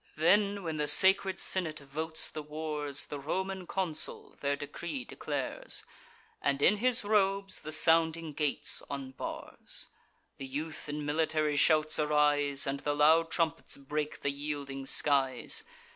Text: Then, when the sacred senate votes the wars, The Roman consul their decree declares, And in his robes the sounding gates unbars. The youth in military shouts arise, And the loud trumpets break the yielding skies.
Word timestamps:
Then, 0.17 0.63
when 0.63 0.77
the 0.77 0.87
sacred 0.87 1.39
senate 1.39 1.77
votes 1.77 2.31
the 2.31 2.41
wars, 2.41 3.05
The 3.05 3.19
Roman 3.19 3.67
consul 3.67 4.35
their 4.41 4.55
decree 4.55 5.05
declares, 5.05 5.83
And 6.41 6.59
in 6.59 6.77
his 6.77 7.03
robes 7.03 7.59
the 7.59 7.71
sounding 7.71 8.33
gates 8.33 8.81
unbars. 8.89 9.85
The 10.39 10.47
youth 10.47 10.89
in 10.89 11.05
military 11.05 11.55
shouts 11.55 11.99
arise, 11.99 12.65
And 12.65 12.79
the 12.79 12.95
loud 12.95 13.29
trumpets 13.29 13.77
break 13.77 14.21
the 14.21 14.31
yielding 14.31 14.87
skies. 14.87 15.65